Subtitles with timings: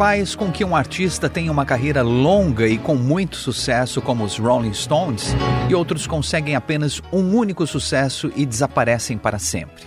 [0.00, 4.38] Faz com que um artista tenha uma carreira longa e com muito sucesso, como os
[4.38, 5.36] Rolling Stones,
[5.68, 9.84] e outros conseguem apenas um único sucesso e desaparecem para sempre?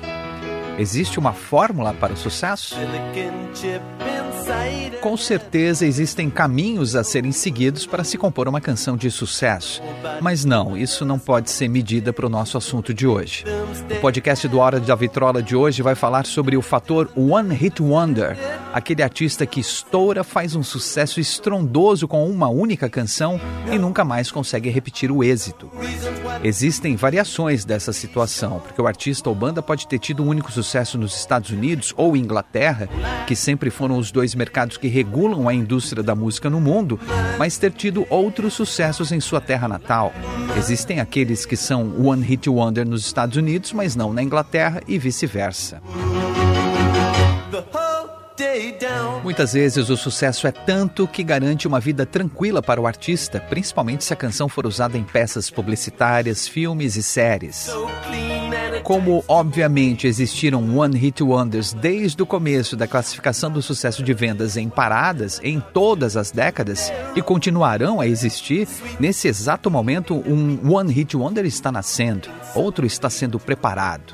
[0.77, 2.75] Existe uma fórmula para o sucesso?
[5.01, 9.81] Com certeza existem caminhos a serem seguidos para se compor uma canção de sucesso.
[10.21, 13.43] Mas não, isso não pode ser medida para o nosso assunto de hoje.
[13.91, 17.81] O podcast do Hora da Vitrola de hoje vai falar sobre o fator One Hit
[17.81, 18.37] Wonder,
[18.73, 23.39] aquele artista que estoura, faz um sucesso estrondoso com uma única canção
[23.71, 25.69] e nunca mais consegue repetir o êxito.
[26.43, 30.97] Existem variações dessa situação, porque o artista ou banda pode ter tido um único sucesso
[30.97, 32.89] nos Estados Unidos ou Inglaterra,
[33.25, 36.99] que sempre foram os dois mercados que regulam a indústria da música no mundo,
[37.37, 40.13] mas ter tido outros sucessos em sua terra natal.
[40.57, 44.97] Existem aqueles que são One Hit Wonder nos Estados Unidos, mas não na Inglaterra e
[44.97, 45.81] vice-versa.
[49.23, 54.03] Muitas vezes o sucesso é tanto que garante uma vida tranquila para o artista, principalmente
[54.03, 57.69] se a canção for usada em peças publicitárias, filmes e séries.
[58.83, 64.57] Como, obviamente, existiram One Hit Wonders desde o começo da classificação do sucesso de vendas
[64.57, 68.67] em paradas em todas as décadas e continuarão a existir,
[68.99, 74.13] nesse exato momento um One Hit Wonder está nascendo, outro está sendo preparado.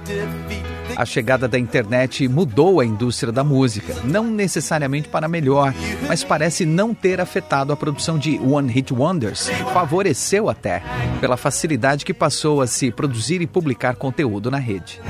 [0.96, 5.74] A chegada da internet mudou a indústria da música, não necessariamente para melhor,
[6.08, 10.84] mas parece não ter afetado a produção de One Hit Wonders, favoreceu até,
[11.22, 15.02] pela facilidade que passou a se produzir e publicar conteúdo na rede.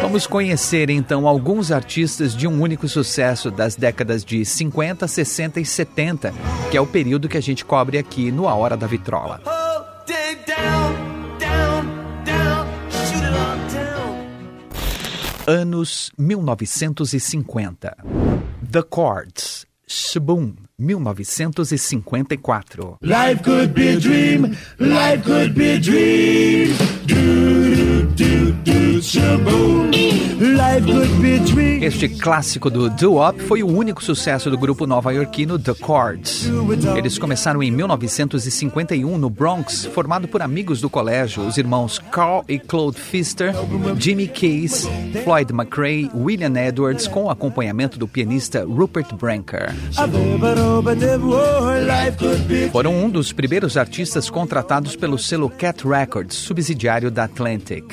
[0.00, 5.64] Vamos conhecer então alguns artistas de um único sucesso das décadas de 50, 60 e
[5.64, 6.34] 70,
[6.70, 9.40] que é o período que a gente cobre aqui no A Hora da Vitrola.
[15.46, 17.96] Anos 1950.
[18.70, 22.98] The Chords, Shaboom, 1954.
[23.02, 26.68] Life could be a dream, life could be a dream.
[27.04, 27.89] Do, do,
[31.82, 36.48] Este clássico do doo-wop foi o único sucesso do grupo nova-iorquino The Chords.
[36.96, 42.58] Eles começaram em 1951 no Bronx, formado por amigos do colégio, os irmãos Carl e
[42.58, 43.54] Claude Pfister,
[43.98, 44.88] Jimmy Case,
[45.24, 49.74] Floyd McRae, William Edwards, com o acompanhamento do pianista Rupert Branker.
[52.72, 57.84] Foram um dos primeiros artistas contratados pelo selo Cat Records, subsidiário da Atlantic.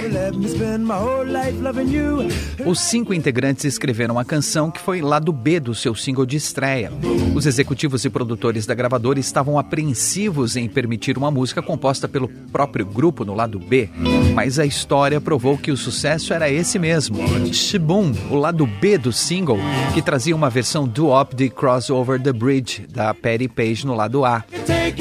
[2.65, 6.91] Os cinco integrantes escreveram a canção que foi lado B do seu single de estreia.
[7.35, 12.85] Os executivos e produtores da gravadora estavam apreensivos em permitir uma música composta pelo próprio
[12.85, 13.89] grupo no lado B,
[14.33, 17.17] mas a história provou que o sucesso era esse mesmo.
[17.53, 19.59] Shaboom, o lado B do single,
[19.93, 24.25] que trazia uma versão do-op de Cross Over the Bridge da Patty Page no lado
[24.25, 24.43] A.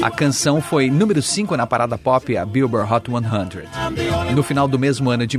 [0.01, 4.33] A canção foi número 5 na parada pop, a Billboard Hot 100.
[4.35, 5.37] No final do mesmo ano de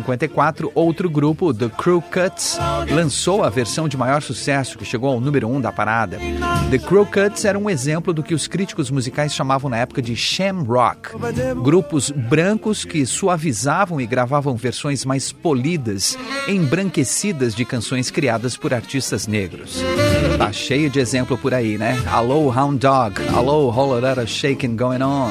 [0.00, 2.58] 1954, outro grupo, The Crew Cuts,
[2.90, 6.18] lançou a versão de maior sucesso, que chegou ao número 1 um da parada.
[6.70, 10.14] The Crew Cuts era um exemplo do que os críticos musicais chamavam na época de
[10.16, 11.10] sham rock.
[11.62, 19.26] Grupos brancos que suavizavam e gravavam versões mais polidas, embranquecidas de canções criadas por artistas
[19.26, 19.82] negros.
[20.36, 22.00] Tá cheio de exemplo por aí, né?
[22.10, 25.30] Alô, Hound Dog, alô, Lotta Shaking Going On.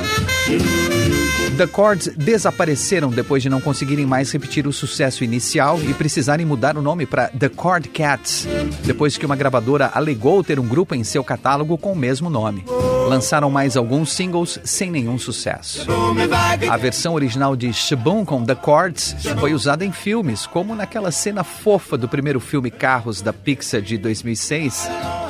[1.58, 6.78] The Chords desapareceram depois de não conseguirem mais repetir o sucesso inicial e precisarem mudar
[6.78, 8.48] o nome para The Chord Cats,
[8.86, 12.64] depois que uma gravadora alegou ter um grupo em seu catálogo com o mesmo nome.
[13.08, 15.88] Lançaram mais alguns singles sem nenhum sucesso.
[16.70, 21.44] A versão original de Shaboom com The Chords foi usada em filmes, como naquela cena
[21.44, 24.88] fofa do primeiro filme Carros da Pixar de 2006,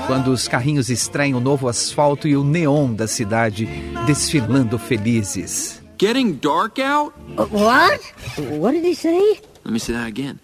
[0.07, 3.65] quando os carrinhos estranham o novo asfalto e o neon da cidade
[4.05, 5.86] desfilando felizes.
[5.97, 7.13] getting dark out?
[7.37, 8.01] Uh, what?
[8.37, 9.39] What did he say?
[9.63, 10.39] Let me say that again.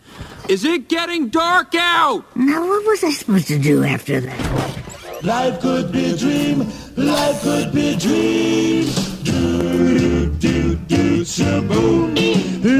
[0.49, 2.25] Is it getting dark out?
[2.35, 5.23] Now, what was I supposed to do after that?
[5.23, 6.59] Life could be a dream.
[6.97, 8.85] Life could be a dream.
[9.23, 12.15] Do, do, do, do, shaboom.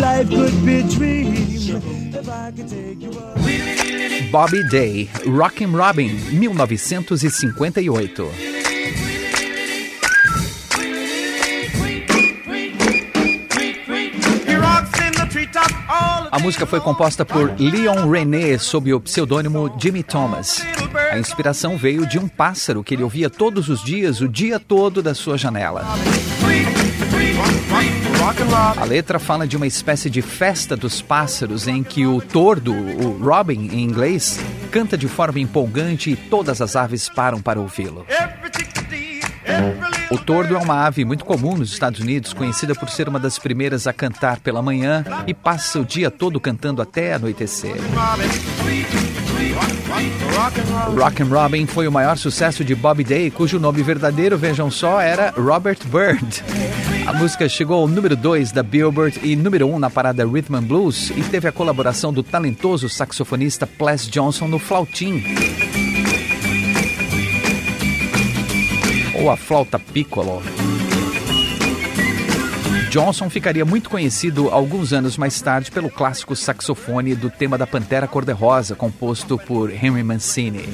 [0.02, 1.34] Life could be a dream.
[4.32, 8.63] Bobby Day, Rockin' Robin, 1958.
[16.34, 20.66] A música foi composta por Leon René sob o pseudônimo Jimmy Thomas.
[21.12, 25.04] A inspiração veio de um pássaro que ele ouvia todos os dias, o dia todo
[25.04, 25.86] da sua janela.
[28.76, 33.24] A letra fala de uma espécie de festa dos pássaros em que o tordo, o
[33.24, 34.40] robin em inglês,
[34.72, 38.08] canta de forma empolgante e todas as aves param para ouvi-lo.
[40.12, 43.40] O tordo é uma ave muito comum nos Estados Unidos, conhecida por ser uma das
[43.40, 47.76] primeiras a cantar pela manhã e passa o dia todo cantando até anoitecer.
[50.96, 55.32] Rockin' Robin foi o maior sucesso de Bobby Day, cujo nome verdadeiro, vejam só, era
[55.32, 56.44] Robert Bird.
[57.08, 60.56] A música chegou ao número 2 da Billboard e número 1 um na parada Rhythm
[60.56, 65.24] and Blues e teve a colaboração do talentoso saxofonista Ples Johnson no flautim.
[69.24, 70.44] Ou a flauta piccolo.
[72.90, 78.06] Johnson ficaria muito conhecido alguns anos mais tarde pelo clássico saxofone do tema da Pantera
[78.06, 80.68] Cor-de-Rosa, composto por Henry Mancini.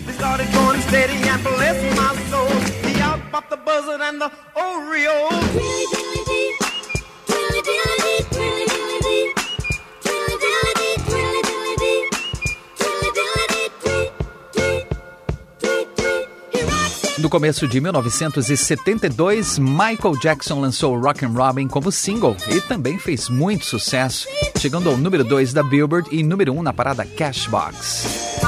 [17.30, 23.68] No começo de 1972, Michael Jackson lançou Rockin' Robin como single e também fez muito
[23.68, 24.28] sucesso,
[24.58, 28.42] chegando ao número 2 da Billboard e número 1 um na parada Cashbox.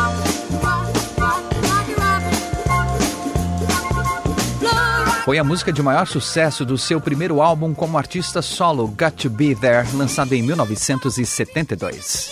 [5.25, 9.29] Foi a música de maior sucesso do seu primeiro álbum como artista solo, Got to
[9.29, 12.31] Be There, lançado em 1972.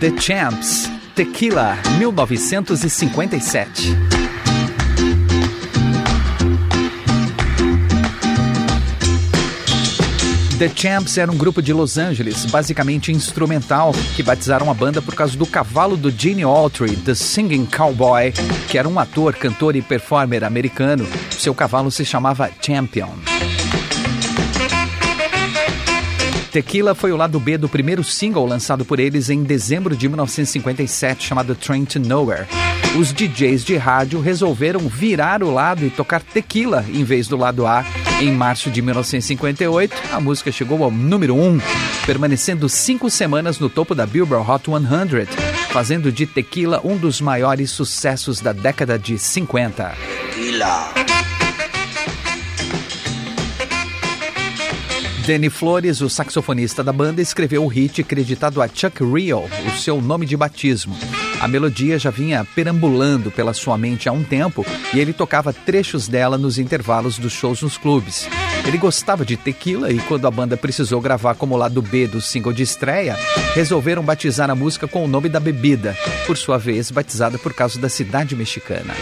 [0.00, 3.94] The Champs, Tequila, 1957.
[10.58, 15.14] The Champs era um grupo de Los Angeles, basicamente instrumental, que batizaram a banda por
[15.14, 18.32] causa do cavalo do Gene Autry, The Singing Cowboy,
[18.70, 21.06] que era um ator, cantor e performer americano.
[21.30, 23.49] Seu cavalo se chamava Champion.
[26.50, 31.26] Tequila foi o lado B do primeiro single lançado por eles em dezembro de 1957,
[31.26, 32.46] chamado Train to Nowhere.
[32.98, 37.66] Os DJs de rádio resolveram virar o lado e tocar Tequila em vez do lado
[37.66, 37.84] A.
[38.20, 41.60] Em março de 1958, a música chegou ao número 1,
[42.04, 45.26] permanecendo cinco semanas no topo da Billboard Hot 100,
[45.70, 49.94] fazendo de Tequila um dos maiores sucessos da década de 50.
[50.34, 50.92] Tequila.
[55.30, 60.00] Danny Flores, o saxofonista da banda, escreveu o hit creditado a Chuck Real, o seu
[60.00, 60.98] nome de batismo.
[61.40, 66.08] A melodia já vinha perambulando pela sua mente há um tempo e ele tocava trechos
[66.08, 68.28] dela nos intervalos dos shows nos clubes.
[68.66, 72.52] Ele gostava de tequila e quando a banda precisou gravar como lado B do single
[72.52, 73.16] de estreia,
[73.54, 75.96] resolveram batizar a música com o nome da bebida,
[76.26, 78.94] por sua vez batizada por causa da cidade mexicana.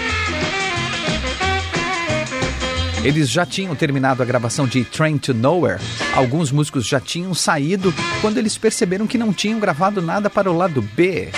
[3.05, 5.81] Eles já tinham terminado a gravação de Train to Nowhere.
[6.14, 10.57] Alguns músicos já tinham saído quando eles perceberam que não tinham gravado nada para o
[10.57, 11.28] lado B.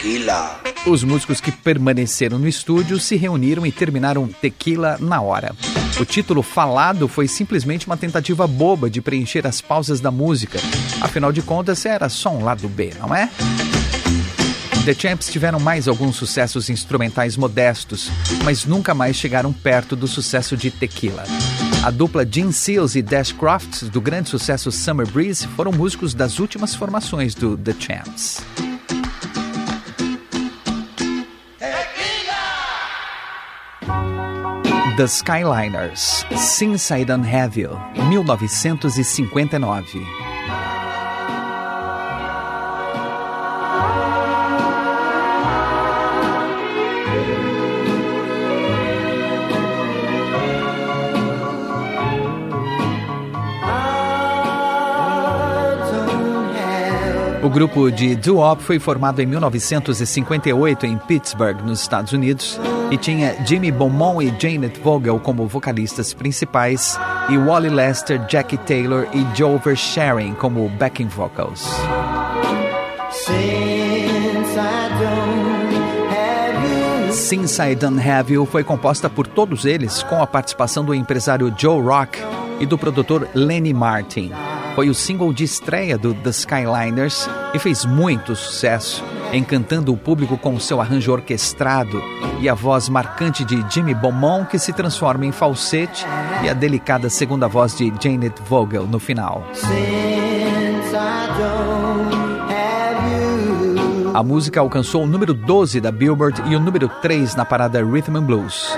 [0.00, 0.60] Tequila.
[0.86, 5.54] Os músicos que permaneceram no estúdio se reuniram e terminaram Tequila na hora.
[6.00, 10.58] O título falado foi simplesmente uma tentativa boba de preencher as pausas da música.
[11.00, 13.30] Afinal de contas, era só um lado B, não é?
[14.84, 18.10] The Champs tiveram mais alguns sucessos instrumentais modestos,
[18.42, 21.24] mas nunca mais chegaram perto do sucesso de Tequila.
[21.84, 26.38] A dupla Gene Seals e Dash Crofts, do grande sucesso Summer Breeze, foram músicos das
[26.38, 28.42] últimas formações do The Champs.
[34.96, 40.29] The Skyliners, Since I Don't Have You, 1959.
[57.50, 62.60] O grupo de doo-wop foi formado em 1958 em Pittsburgh, nos Estados Unidos,
[62.92, 66.96] e tinha Jimmy Beaumont e Janet Vogel como vocalistas principais
[67.28, 71.66] e Wally Lester, Jackie Taylor e Joe Verscharing como backing vocals.
[73.10, 75.60] Since I don't
[77.12, 81.52] Since I Don't Have You foi composta por todos eles, com a participação do empresário
[81.58, 82.20] Joe Rock
[82.60, 84.30] e do produtor Lenny Martin.
[84.80, 90.38] Foi o single de estreia do The Skyliners e fez muito sucesso, encantando o público
[90.38, 92.02] com seu arranjo orquestrado
[92.40, 96.06] e a voz marcante de Jimmy Beaumont, que se transforma em falsete,
[96.42, 99.44] e a delicada segunda voz de Janet Vogel no final.
[104.14, 108.16] A música alcançou o número 12 da Billboard e o número 3 na parada Rhythm
[108.16, 108.74] and Blues.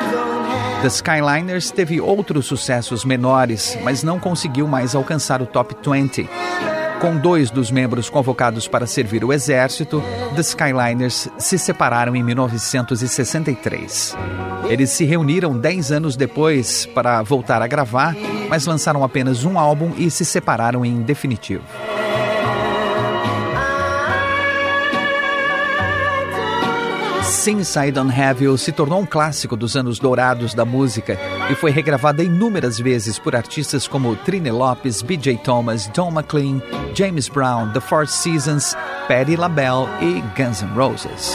[0.83, 6.29] The Skyliners teve outros sucessos menores, mas não conseguiu mais alcançar o top 20.
[7.01, 10.03] Com dois dos membros convocados para servir o exército,
[10.35, 14.17] The Skyliners se separaram em 1963.
[14.69, 18.17] Eles se reuniram dez anos depois para voltar a gravar,
[18.49, 21.63] mas lançaram apenas um álbum e se separaram em definitivo.
[27.43, 31.19] Since I Don't Have You se tornou um clássico dos anos dourados da música
[31.51, 35.39] e foi regravada inúmeras vezes por artistas como Trine Lopes, B.J.
[35.39, 36.63] Thomas, Don McLean,
[36.95, 38.77] James Brown, The Four Seasons,
[39.09, 41.33] Patti LaBelle e Guns N' Roses.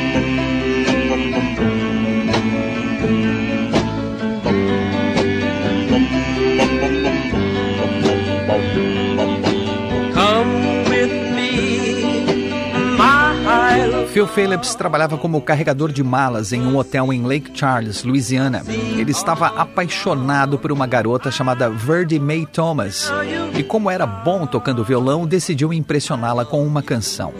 [14.38, 18.62] Phillips trabalhava como carregador de malas em um hotel em Lake Charles, Louisiana.
[18.96, 23.12] Ele estava apaixonado por uma garota chamada Verdi Mae Thomas
[23.58, 27.34] e, como era bom tocando violão, decidiu impressioná-la com uma canção.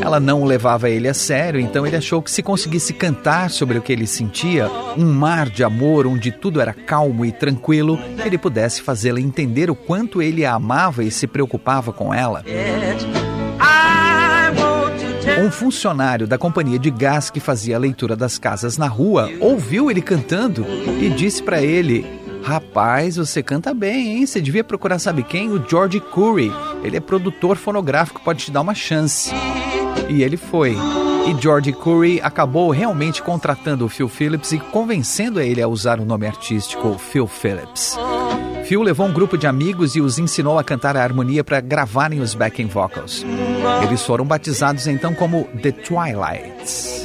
[0.00, 3.82] Ela não levava ele a sério, então ele achou que se conseguisse cantar sobre o
[3.82, 8.80] que ele sentia, um mar de amor onde tudo era calmo e tranquilo, ele pudesse
[8.80, 12.42] fazê-la entender o quanto ele a amava e se preocupava com ela.
[15.42, 19.90] Um funcionário da companhia de gás que fazia a leitura das casas na rua ouviu
[19.90, 20.64] ele cantando
[21.00, 22.06] e disse para ele:
[22.44, 24.24] Rapaz, você canta bem, hein?
[24.24, 25.50] Você devia procurar, sabe quem?
[25.50, 26.52] O George Curry.
[26.84, 29.32] Ele é produtor fonográfico, pode te dar uma chance.
[30.08, 30.76] E ele foi.
[31.26, 36.04] E George Curry acabou realmente contratando o Phil Phillips e convencendo ele a usar o
[36.04, 37.98] nome artístico Phil Phillips.
[38.72, 42.20] Phil levou um grupo de amigos e os ensinou a cantar a harmonia para gravarem
[42.20, 43.22] os backing vocals.
[43.82, 47.04] Eles foram batizados então como The Twilights.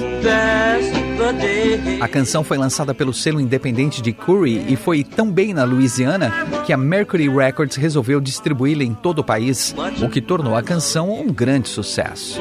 [2.00, 6.32] A canção foi lançada pelo selo independente de Curry e foi tão bem na Louisiana
[6.66, 11.12] que a Mercury Records resolveu distribuí-la em todo o país, o que tornou a canção
[11.12, 12.40] um grande sucesso.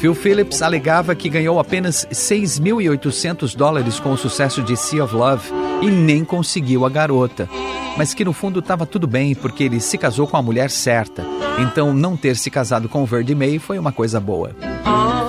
[0.00, 5.73] Phil Phillips alegava que ganhou apenas 6.800 dólares com o sucesso de Sea of Love
[5.80, 7.48] e nem conseguiu a garota.
[7.96, 11.24] Mas que no fundo estava tudo bem porque ele se casou com a mulher certa.
[11.58, 14.50] Então não ter se casado com Verdi May foi uma coisa boa.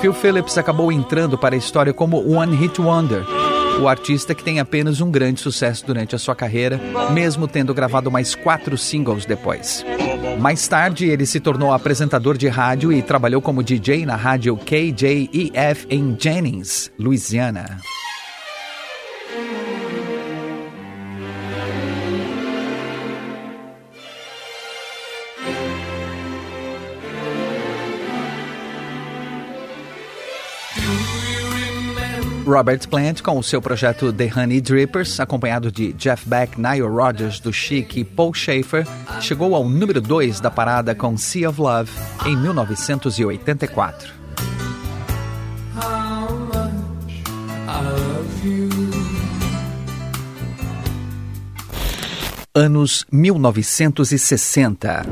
[0.02, 3.24] Phil Phillips acabou entrando para a história como One Hit Wonder,
[3.80, 6.80] o artista que tem apenas um grande sucesso durante a sua carreira,
[7.12, 9.86] mesmo tendo gravado mais quatro singles depois.
[10.40, 15.88] Mais tarde, ele se tornou apresentador de rádio e trabalhou como DJ na rádio KJEF
[15.90, 17.80] em Jennings, Louisiana.
[32.46, 37.40] Robert Plant com o seu projeto The Honey Drippers, acompanhado de Jeff Beck, Nile Rodgers
[37.40, 38.86] do Chic e Paul Schaefer,
[39.20, 41.90] chegou ao número 2 da parada com Sea of Love
[42.26, 44.14] em 1984.
[52.54, 55.04] Anos 1960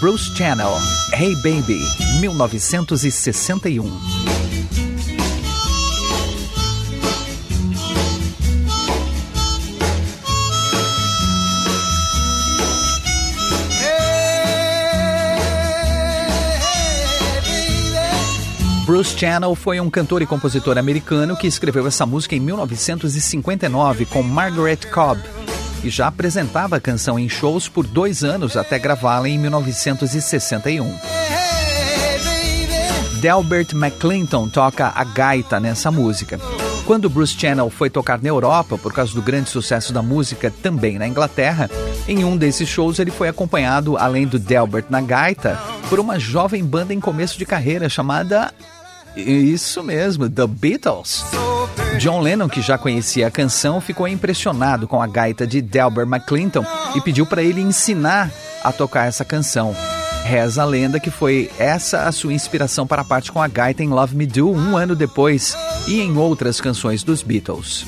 [0.00, 0.72] Bruce Channel,
[1.12, 1.80] Hey Baby,
[2.20, 4.41] 1961
[18.92, 24.22] Bruce Channel foi um cantor e compositor americano que escreveu essa música em 1959 com
[24.22, 25.18] Margaret Cobb
[25.82, 30.94] e já apresentava a canção em shows por dois anos até gravá-la em 1961.
[33.22, 36.38] Delbert McClinton toca a gaita nessa música.
[36.84, 40.98] Quando Bruce Channel foi tocar na Europa, por causa do grande sucesso da música também
[40.98, 41.70] na Inglaterra,
[42.06, 45.58] em um desses shows ele foi acompanhado, além do Delbert na gaita,
[45.88, 48.52] por uma jovem banda em começo de carreira chamada.
[49.16, 51.24] Isso mesmo, The Beatles.
[51.98, 56.64] John Lennon, que já conhecia a canção, ficou impressionado com a gaita de Delbert McClinton
[56.94, 58.30] e pediu para ele ensinar
[58.62, 59.76] a tocar essa canção.
[60.24, 63.82] Reza a lenda que foi essa a sua inspiração para a parte com a gaita
[63.82, 67.84] em Love Me Do um ano depois e em outras canções dos Beatles.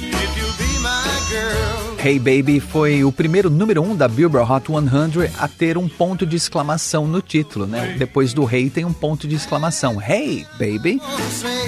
[2.04, 6.26] Hey Baby foi o primeiro número um da Billboard Hot 100 a ter um ponto
[6.26, 7.94] de exclamação no título, né?
[7.96, 9.98] Depois do Hey tem um ponto de exclamação.
[10.02, 11.00] Hey Baby!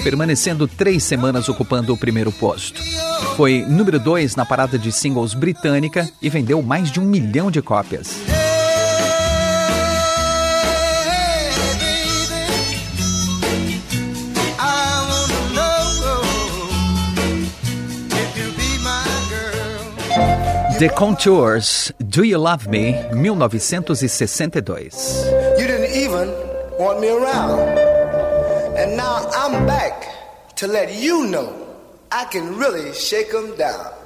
[0.03, 2.79] Permanecendo três semanas ocupando o primeiro posto.
[3.35, 7.59] Foi número dois na parada de singles britânica e vendeu mais de um milhão de
[7.59, 8.19] cópias.
[20.79, 24.73] The Contours, Do You Love Me, 1962.
[25.59, 26.29] You didn't even
[26.77, 27.59] want me around.
[28.77, 30.05] And now I'm back
[30.57, 31.67] to let you know
[32.11, 33.96] I can really shake them down.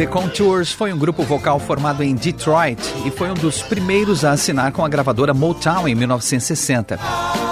[0.00, 4.30] The Contours foi um grupo vocal formado em Detroit e foi um dos primeiros a
[4.30, 6.98] assinar com a gravadora Motown em 1960.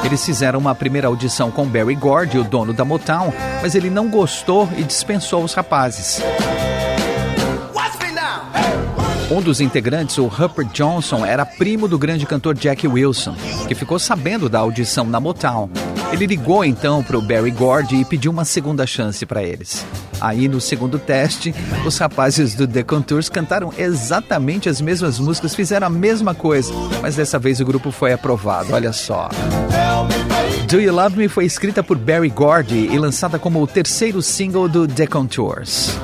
[0.03, 4.09] Eles fizeram uma primeira audição com Barry Gordy, o dono da Motown, mas ele não
[4.09, 6.23] gostou e dispensou os rapazes.
[9.31, 13.37] Um dos integrantes, o Rupert Johnson, era primo do grande cantor Jack Wilson,
[13.69, 15.69] que ficou sabendo da audição na Motown.
[16.13, 19.85] Ele ligou então para o Barry Gordy e pediu uma segunda chance para eles.
[20.21, 21.55] Aí, no segundo teste,
[21.87, 27.15] os rapazes do The Contours cantaram exatamente as mesmas músicas, fizeram a mesma coisa, mas
[27.15, 29.29] dessa vez o grupo foi aprovado, olha só.
[30.69, 34.69] Do You Love Me foi escrita por Barry Gordy e lançada como o terceiro single
[34.69, 35.97] do The Contours.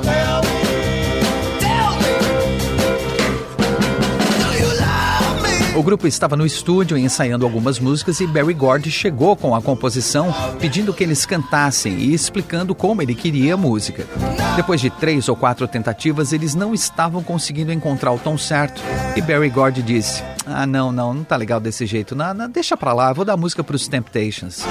[5.77, 10.33] O grupo estava no estúdio ensaiando algumas músicas e Barry Gordy chegou com a composição,
[10.61, 14.07] pedindo que eles cantassem e explicando como ele queria a música.
[14.55, 18.81] Depois de três ou quatro tentativas, eles não estavam conseguindo encontrar o tom certo
[19.17, 22.77] e Barry Gordy disse: Ah, não, não, não tá legal desse jeito, não, não deixa
[22.77, 24.63] pra lá, vou dar música pros Temptations.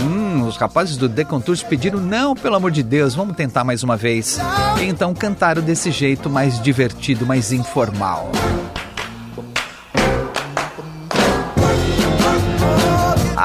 [0.00, 3.82] Hum, os rapazes do The Contours pediram: Não, pelo amor de Deus, vamos tentar mais
[3.82, 4.38] uma vez.
[4.80, 8.30] E então cantaram desse jeito mais divertido, mais informal.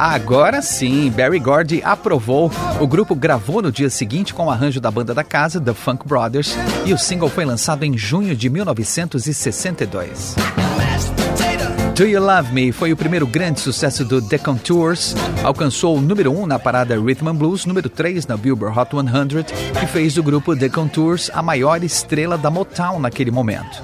[0.02, 2.50] Agora sim, Barry Gordy aprovou.
[2.80, 6.08] O grupo gravou no dia seguinte com o arranjo da banda da casa, The Funk
[6.08, 10.38] Brothers, e o single foi lançado em junho de 1962.
[11.94, 16.32] Do You Love Me foi o primeiro grande sucesso do The Contours, alcançou o número
[16.32, 20.14] 1 um na parada Rhythm and Blues, número 3 na Billboard Hot 100 e fez
[20.14, 23.84] do grupo The Contours a maior estrela da Motown naquele momento.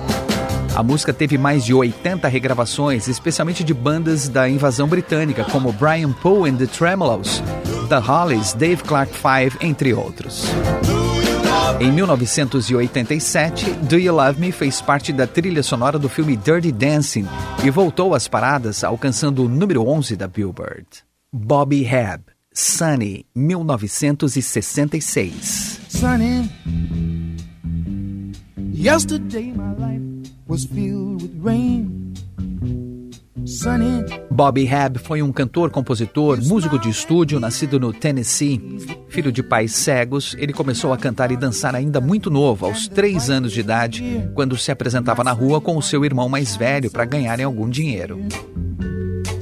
[0.76, 6.12] A música teve mais de 80 regravações, especialmente de bandas da invasão britânica, como Brian
[6.12, 7.42] Poe and the Tremolos,
[7.88, 10.44] The Hollies, Dave Clark Five, entre outros.
[11.80, 17.26] Em 1987, Do You Love Me fez parte da trilha sonora do filme Dirty Dancing
[17.64, 20.86] e voltou às paradas, alcançando o número 11 da Billboard.
[21.32, 25.80] Bobby Hebb, Sunny, 1966.
[25.88, 26.52] Sunny,
[28.74, 30.15] yesterday my life
[30.48, 32.14] was filled with rain.
[33.46, 34.04] Sunny.
[34.32, 38.60] Bobby Hebb foi um cantor, compositor, músico de estúdio, nascido no Tennessee.
[39.08, 43.30] Filho de pais cegos, ele começou a cantar e dançar ainda muito novo, aos três
[43.30, 47.06] anos de idade, quando se apresentava na rua com o seu irmão mais velho para
[47.06, 48.20] ganharem algum dinheiro.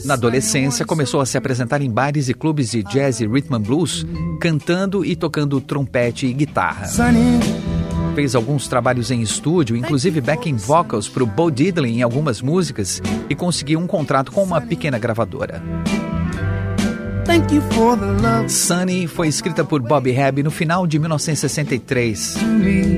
[0.03, 3.61] Na adolescência, começou a se apresentar em bares e clubes de jazz e rhythm and
[3.61, 4.05] blues,
[4.41, 6.87] cantando e tocando trompete e guitarra.
[6.87, 7.39] Sunny.
[8.15, 13.01] Fez alguns trabalhos em estúdio, inclusive backing vocals para o Bo Diddley em algumas músicas
[13.27, 15.61] e conseguiu um contrato com uma pequena gravadora.
[17.33, 22.35] Thank you for the love Sunny foi escrita por Bobby Hebb no final de 1963.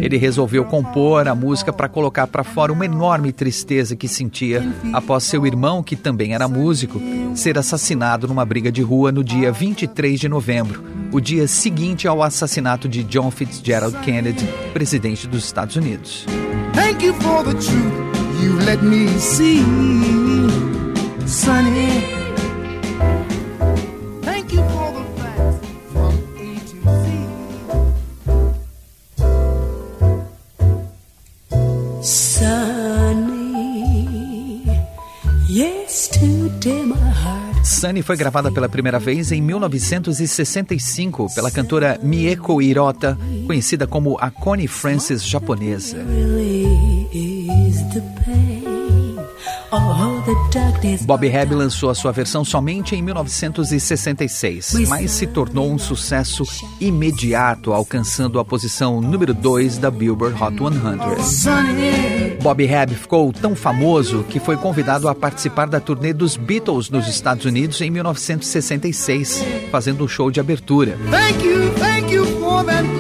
[0.02, 5.24] Ele resolveu compor a música para colocar para fora uma enorme tristeza que sentia após
[5.24, 7.02] seu irmão, que também era músico,
[7.34, 12.22] ser assassinado numa briga de rua no dia 23 de novembro, o dia seguinte ao
[12.22, 16.26] assassinato de John Fitzgerald Kennedy, presidente dos Estados Unidos.
[16.74, 19.64] Thank you for the truth you let me see.
[21.26, 22.25] Sonny.
[37.86, 44.32] Sunny foi gravada pela primeira vez em 1965 pela cantora Mieko Hirota, conhecida como a
[44.32, 45.98] Connie Francis japonesa.
[51.02, 56.44] Bobby Hebb lançou a sua versão somente em 1966, mas se tornou um sucesso
[56.80, 61.24] imediato, alcançando a posição número 2 da Billboard Hot 100.
[61.24, 62.38] Sonny.
[62.42, 67.08] Bobby Hebb ficou tão famoso que foi convidado a participar da turnê dos Beatles nos
[67.08, 70.98] Estados Unidos em 1966, fazendo um show de abertura.
[71.10, 72.26] Thank you, thank you.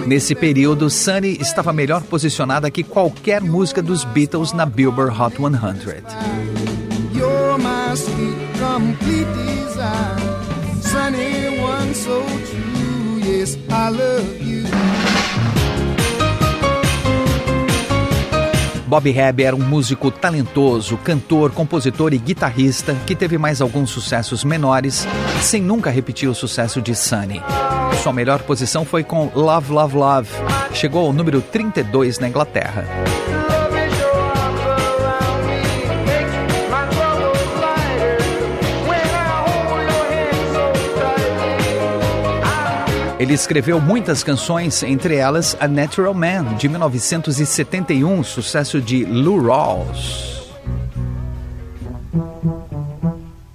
[0.05, 6.64] Nesse período, Sunny estava melhor posicionada que qualquer música dos Beatles na Billboard Hot 100.
[7.95, 10.17] You're my sweet, complete desire.
[10.81, 13.19] Sunny one so true.
[13.23, 14.65] Yes, I love you.
[18.87, 24.43] Bobby Hebb era um músico talentoso, cantor, compositor e guitarrista que teve mais alguns sucessos
[24.43, 25.07] menores,
[25.41, 27.41] sem nunca repetir o sucesso de Sunny.
[28.03, 30.29] Sua melhor posição foi com Love, Love, Love.
[30.73, 32.85] Chegou ao número 32 na Inglaterra.
[43.25, 50.45] Ele escreveu muitas canções, entre elas A Natural Man, de 1971, sucesso de Lou Rawls.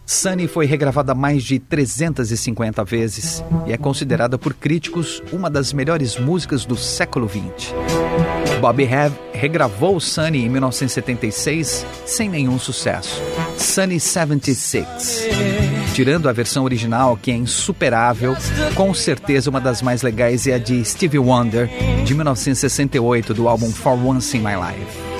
[0.04, 6.18] Sunny foi regravada mais de 350 vezes e é considerada por críticos uma das melhores
[6.18, 7.72] músicas do século XX.
[8.61, 13.22] Bobby Hebb regravou Sunny em 1976 sem nenhum sucesso.
[13.56, 15.59] Sunny 76.
[15.94, 18.37] Tirando a versão original, que é insuperável,
[18.74, 21.68] com certeza uma das mais legais é a de Stevie Wonder,
[22.05, 25.11] de 1968, do álbum For Once in My Life.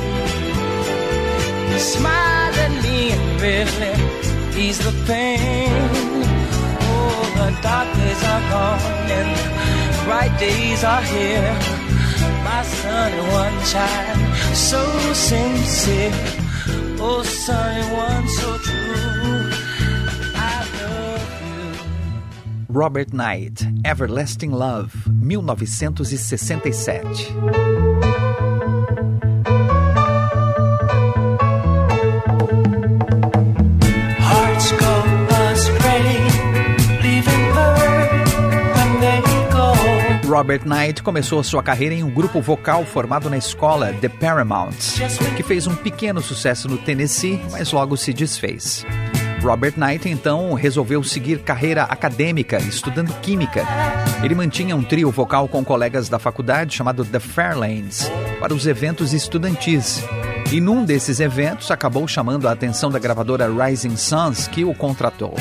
[6.83, 7.21] Oh.
[17.03, 17.23] Oh,
[17.95, 19.20] one so true.
[22.73, 27.03] Robert Knight, Everlasting Love, 1967.
[34.21, 35.03] Hearts go
[35.51, 36.15] astray,
[37.03, 38.29] leaving bird
[38.77, 39.75] when they go.
[40.29, 45.01] Robert Knight começou sua carreira em um grupo vocal formado na escola The Paramounts,
[45.37, 48.87] que fez um pequeno sucesso no Tennessee, mas logo se desfez.
[49.42, 53.64] Robert Knight então resolveu seguir carreira acadêmica, estudando química.
[54.22, 59.14] Ele mantinha um trio vocal com colegas da faculdade chamado The Fairlanes para os eventos
[59.14, 60.05] estudantis.
[60.53, 65.35] E num desses eventos acabou chamando a atenção da gravadora Rising Suns, que o contratou.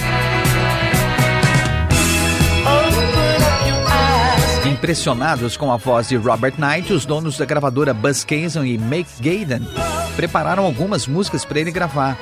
[4.65, 9.09] Impressionados com a voz de Robert Knight, os donos da gravadora Buzz Cason e Make
[9.19, 9.67] Gaden
[10.15, 12.17] prepararam algumas músicas para ele gravar.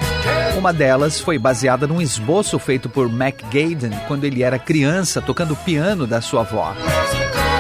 [0.58, 5.56] Uma delas foi baseada num esboço feito por Mac Gaden quando ele era criança tocando
[5.56, 6.76] piano da sua avó.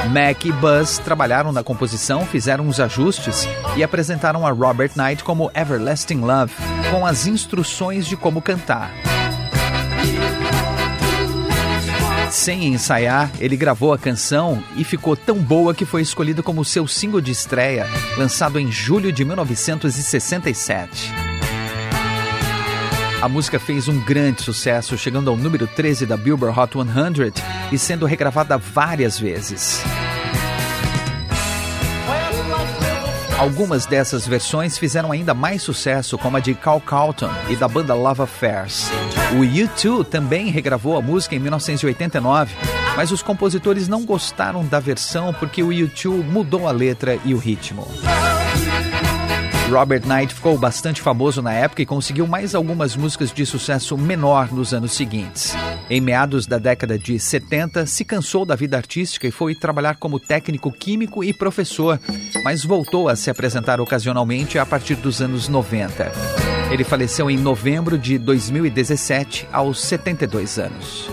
[0.10, 5.52] Mac e Buzz trabalharam na composição, fizeram uns ajustes e apresentaram a Robert Knight como
[5.54, 6.52] Everlasting Love,
[6.90, 8.90] com as instruções de como cantar.
[12.32, 16.88] Sem ensaiar, ele gravou a canção e ficou tão boa que foi escolhida como seu
[16.88, 17.86] single de estreia,
[18.18, 21.28] lançado em julho de 1967.
[23.19, 27.34] A música fez um grande sucesso, chegando ao número 13 da Billboard Hot 100
[27.71, 29.84] e sendo regravada várias vezes.
[33.39, 37.95] Algumas dessas versões fizeram ainda mais sucesso, como a de Cal Carlton e da banda
[37.95, 38.89] Love Affairs.
[39.34, 42.53] O U2 também regravou a música em 1989,
[42.95, 47.38] mas os compositores não gostaram da versão porque o U2 mudou a letra e o
[47.38, 47.88] ritmo.
[49.69, 54.51] Robert Knight ficou bastante famoso na época e conseguiu mais algumas músicas de sucesso menor
[54.51, 55.53] nos anos seguintes.
[55.89, 60.19] Em meados da década de 70, se cansou da vida artística e foi trabalhar como
[60.19, 61.99] técnico químico e professor,
[62.43, 66.12] mas voltou a se apresentar ocasionalmente a partir dos anos 90.
[66.71, 71.10] Ele faleceu em novembro de 2017, aos 72 anos.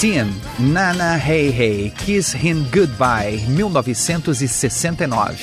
[0.00, 5.36] Steam, Nana Hey Hey, Kiss Him Goodbye, 1969.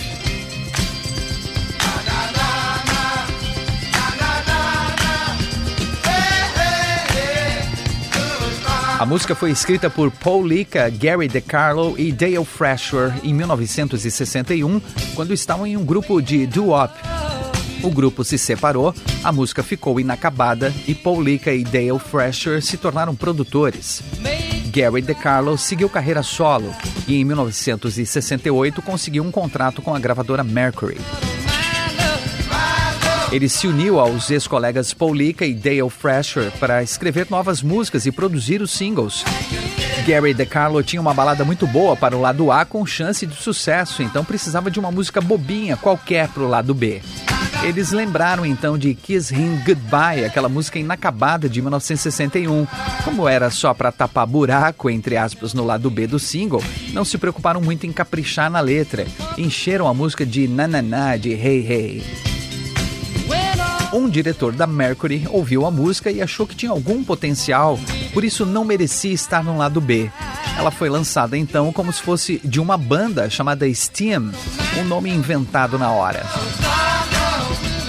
[8.97, 14.81] A música foi escrita por Paul Lika, Gary DeCarlo e Dale Fresher em 1961,
[15.13, 16.95] quando estavam em um grupo de doo-wop.
[17.83, 18.91] O grupo se separou,
[19.23, 24.01] a música ficou inacabada e Paul Lika e Dale Fresher se tornaram produtores.
[24.77, 26.71] Gary DeCarlo seguiu carreira solo
[27.07, 30.99] e em 1968 conseguiu um contrato com a gravadora Mercury.
[33.31, 38.11] Ele se uniu aos ex-colegas Paul Lika e Dale Fresher para escrever novas músicas e
[38.11, 39.23] produzir os singles.
[40.05, 44.03] Gary DeCarlo tinha uma balada muito boa para o lado A com chance de sucesso,
[44.03, 47.01] então precisava de uma música bobinha qualquer para o lado B.
[47.63, 52.65] Eles lembraram então de Kiss Him Goodbye, aquela música inacabada de 1961.
[53.03, 57.17] Como era só para tapar buraco, entre aspas, no lado B do single, não se
[57.17, 59.05] preocuparam muito em caprichar na letra.
[59.37, 62.03] Encheram a música de nananá, de hey hey.
[63.93, 67.79] Um diretor da Mercury ouviu a música e achou que tinha algum potencial,
[68.13, 70.11] por isso não merecia estar no lado B.
[70.57, 74.31] Ela foi lançada então como se fosse de uma banda chamada Steam,
[74.77, 76.25] um nome inventado na hora.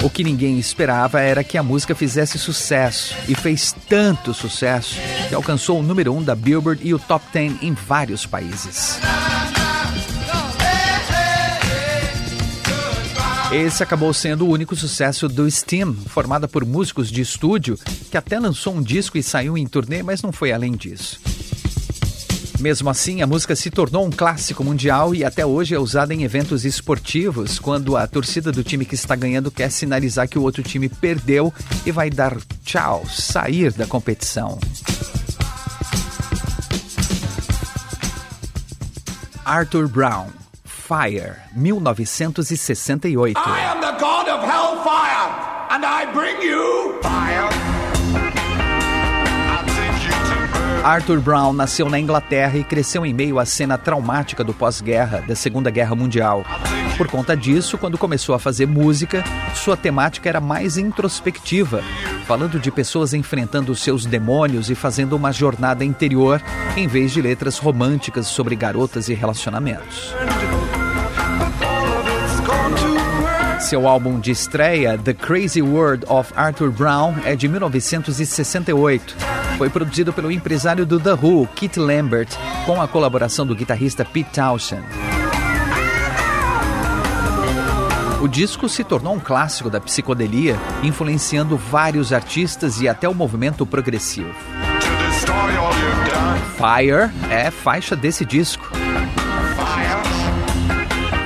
[0.02, 4.96] O que ninguém esperava era que a música fizesse sucesso, e fez tanto sucesso
[5.28, 9.00] que alcançou o número 1 um da Billboard e o top 10 em vários países.
[13.50, 17.78] Esse acabou sendo o único sucesso do Steam, formada por músicos de estúdio,
[18.10, 21.18] que até lançou um disco e saiu em turnê, mas não foi além disso.
[22.58, 26.24] Mesmo assim, a música se tornou um clássico mundial e até hoje é usada em
[26.24, 30.62] eventos esportivos, quando a torcida do time que está ganhando quer sinalizar que o outro
[30.62, 31.54] time perdeu
[31.86, 34.58] e vai dar tchau, sair da competição.
[39.44, 40.26] Arthur Brown
[40.64, 43.38] Fire, 1968.
[43.38, 45.30] I am the god of hellfire,
[45.70, 47.57] and I bring you fire.
[50.88, 55.34] Arthur Brown nasceu na Inglaterra e cresceu em meio à cena traumática do pós-guerra, da
[55.34, 56.46] Segunda Guerra Mundial.
[56.96, 59.22] Por conta disso, quando começou a fazer música,
[59.54, 61.82] sua temática era mais introspectiva,
[62.26, 66.40] falando de pessoas enfrentando seus demônios e fazendo uma jornada interior,
[66.74, 70.14] em vez de letras românticas sobre garotas e relacionamentos.
[73.60, 79.16] Seu álbum de estreia, The Crazy World of Arthur Brown, é de 1968.
[79.58, 82.28] Foi produzido pelo empresário do The Who, Keith Lambert,
[82.64, 84.84] com a colaboração do guitarrista Pete Townshend.
[88.22, 93.66] O disco se tornou um clássico da psicodelia, influenciando vários artistas e até o movimento
[93.66, 94.34] progressivo.
[96.56, 98.77] Fire é faixa desse disco.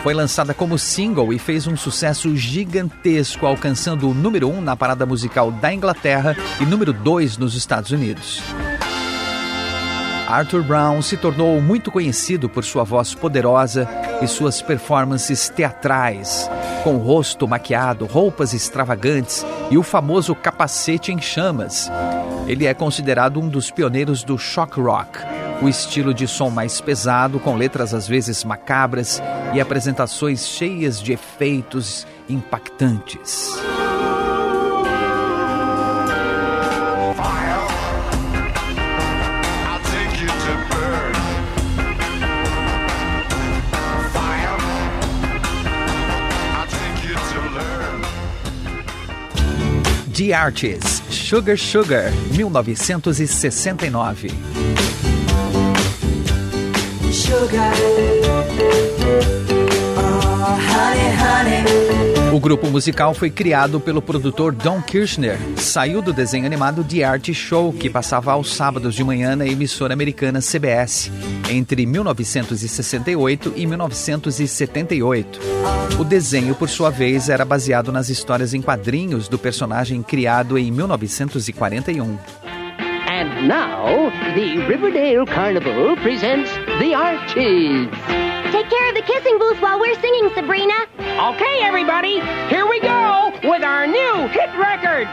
[0.02, 4.74] Foi lançada como single e fez um sucesso gigantesco, alcançando o número 1 um na
[4.74, 8.42] parada musical da Inglaterra e número 2 nos Estados Unidos.
[10.26, 13.88] Arthur Brown se tornou muito conhecido por sua voz poderosa
[14.20, 16.50] e suas performances teatrais,
[16.82, 21.88] com rosto maquiado, roupas extravagantes e o famoso capacete em chamas.
[22.48, 25.20] Ele é considerado um dos pioneiros do shock rock,
[25.62, 29.22] o estilo de som mais pesado, com letras às vezes macabras
[29.54, 33.52] e apresentações cheias de efeitos impactantes.
[50.12, 54.91] The Artists, Sugar Sugar, 1969.
[62.32, 65.38] O grupo musical foi criado pelo produtor Don Kirshner.
[65.56, 69.92] Saiu do desenho animado The Art Show, que passava aos sábados de manhã na emissora
[69.92, 71.10] americana CBS,
[71.50, 75.40] entre 1968 e 1978.
[75.98, 80.70] O desenho, por sua vez, era baseado nas histórias em quadrinhos do personagem criado em
[80.70, 82.41] 1941.
[83.42, 87.90] And now, the Riverdale Carnival presents the Archies.
[88.52, 90.86] Take care of the kissing booth while we're singing, Sabrina.
[91.00, 95.08] Okay, everybody, here we go with our new hit record,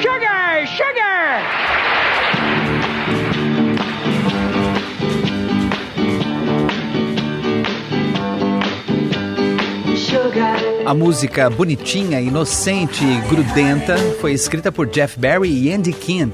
[0.00, 1.42] Sugar, Sugar!
[9.98, 10.75] Sugar.
[10.86, 16.32] A música bonitinha, inocente e grudenta foi escrita por Jeff Barry e Andy King,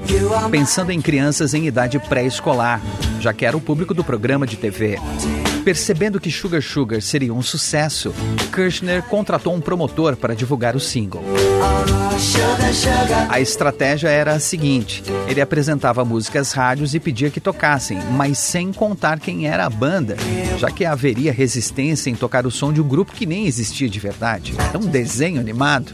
[0.51, 2.79] pensando em crianças em idade pré-escolar,
[3.19, 4.99] já que era o público do programa de TV.
[5.63, 8.13] Percebendo que Sugar Sugar seria um sucesso,
[8.53, 11.23] Kirchner contratou um promotor para divulgar o single.
[13.29, 18.73] A estratégia era a seguinte: ele apresentava músicas rádios e pedia que tocassem, mas sem
[18.73, 20.17] contar quem era a banda,
[20.57, 23.99] já que haveria resistência em tocar o som de um grupo que nem existia de
[23.99, 24.42] verdade.
[24.73, 25.93] É um desenho animado.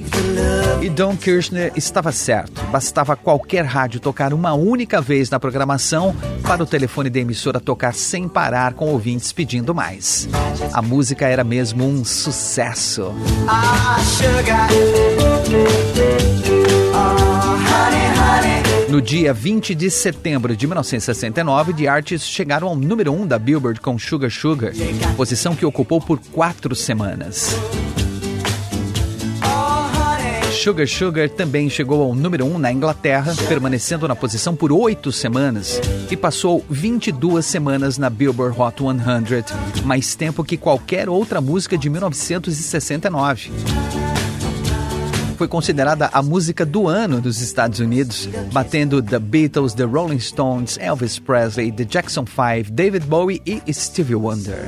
[0.82, 2.62] E Don Kirchner estava certo.
[2.72, 7.94] Bastava qualquer rádio tocar uma única vez na programação para o telefone da emissora tocar
[7.94, 10.28] sem parar com ouvintes pedindo mais.
[10.74, 13.14] A música era mesmo um sucesso.
[18.90, 23.80] No dia 20 de setembro de 1969, The Artists chegaram ao número 1 da Billboard
[23.80, 24.74] com Sugar Sugar,
[25.16, 27.56] posição que ocupou por quatro semanas.
[30.60, 35.80] Sugar Sugar também chegou ao número 1 na Inglaterra, permanecendo na posição por oito semanas
[36.12, 41.90] e passou 22 semanas na Billboard Hot 100, mais tempo que qualquer outra música de
[41.90, 43.52] 1969
[45.38, 50.78] foi considerada a música do ano dos Estados Unidos, batendo The Beatles, The Rolling Stones,
[50.78, 54.68] Elvis Presley, The Jackson 5, David Bowie e Stevie Wonder.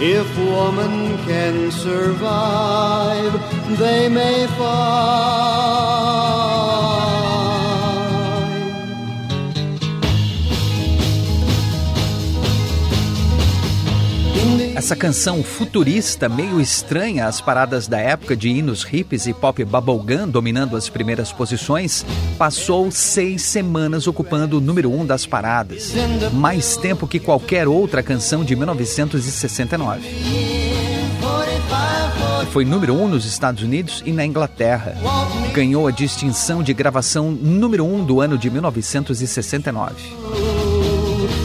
[0.00, 3.34] if woman can survive,
[3.78, 5.54] they may find.
[14.84, 20.28] Essa canção futurista, meio estranha às paradas da época de hinos hippies e pop bubblegum
[20.28, 22.04] dominando as primeiras posições,
[22.36, 25.94] passou seis semanas ocupando o número um das paradas,
[26.34, 30.63] mais tempo que qualquer outra canção de 1969.
[32.52, 34.96] Foi número um nos Estados Unidos e na Inglaterra.
[35.52, 39.94] Ganhou a distinção de gravação número um do ano de 1969.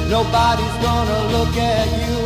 [0.09, 2.19] Nobody's gonna look at you.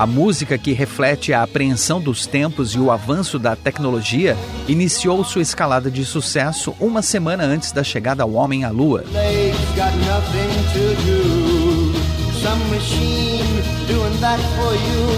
[0.00, 4.34] A música que reflete a apreensão dos tempos e o avanço da tecnologia
[4.66, 9.04] iniciou sua escalada de sucesso uma semana antes da chegada ao homem à Lua.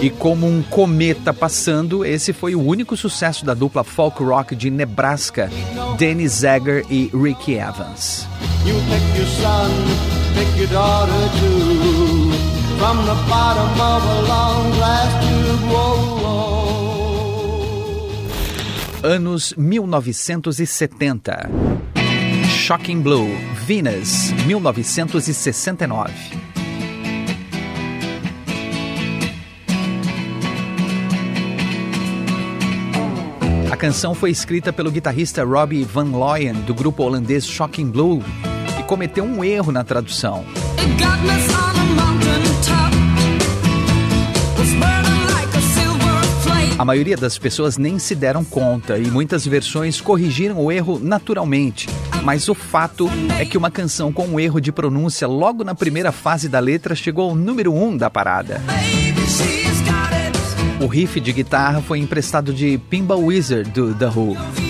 [0.00, 4.70] E como um cometa passando, esse foi o único sucesso da dupla folk rock de
[4.70, 5.50] Nebraska,
[5.98, 8.26] Danny Zager e Ricky Evans.
[19.05, 21.50] Anos 1970.
[22.48, 23.28] Shocking Blue,
[23.66, 26.52] Venus, 1969.
[33.83, 38.23] Canção foi escrita pelo guitarrista Robbie Van Looyen, do grupo holandês Shocking Blue,
[38.79, 40.45] e cometeu um erro na tradução.
[46.79, 51.88] A maioria das pessoas nem se deram conta e muitas versões corrigiram o erro naturalmente.
[52.23, 56.12] Mas o fato é que uma canção com um erro de pronúncia logo na primeira
[56.12, 58.61] fase da letra chegou ao número 1 um da parada.
[60.83, 64.62] O riff de guitarra foi emprestado de Pinball Wizard do The Who.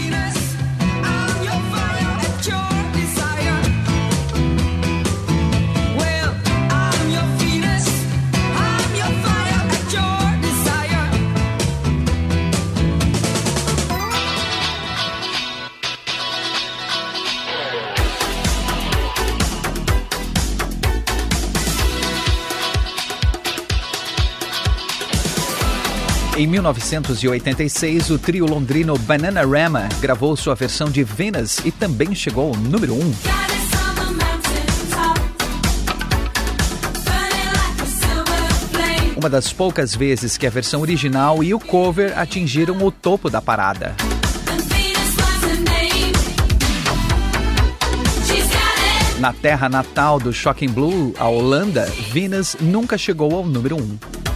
[26.43, 32.57] Em 1986, o trio londrino Bananarama gravou sua versão de Venus e também chegou ao
[32.57, 32.99] número 1.
[32.99, 33.15] Um.
[39.17, 43.40] Uma das poucas vezes que a versão original e o cover atingiram o topo da
[43.40, 43.95] parada.
[49.21, 53.79] Na terra natal do Shocking Blue, a Holanda, Venus nunca chegou ao número 1.
[53.79, 54.31] Um.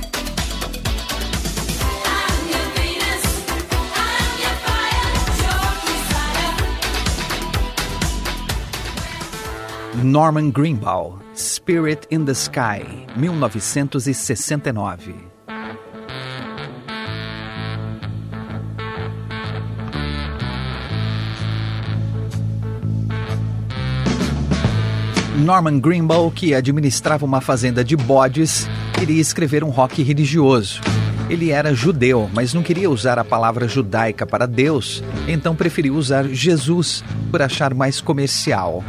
[10.02, 15.14] Norman Greenbaum, Spirit in the Sky, 1969.
[25.38, 28.68] Norman Greenbaum, que administrava uma fazenda de bodes,
[28.98, 30.82] queria escrever um rock religioso.
[31.30, 36.28] Ele era judeu, mas não queria usar a palavra judaica para Deus, então preferiu usar
[36.28, 38.84] Jesus por achar mais comercial.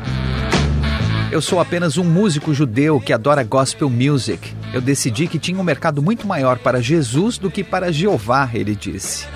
[1.30, 4.56] Eu sou apenas um músico judeu que adora gospel music.
[4.74, 8.74] Eu decidi que tinha um mercado muito maior para Jesus do que para Jeová, ele
[8.74, 9.28] disse.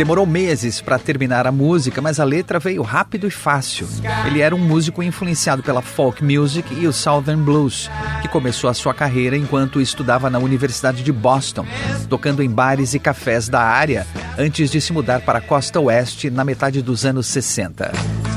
[0.00, 3.86] Demorou meses para terminar a música, mas a letra veio rápido e fácil.
[4.26, 7.90] Ele era um músico influenciado pela folk music e o Southern Blues,
[8.22, 11.66] que começou a sua carreira enquanto estudava na Universidade de Boston,
[12.08, 14.06] tocando em bares e cafés da área,
[14.38, 18.29] antes de se mudar para a costa oeste na metade dos anos 60.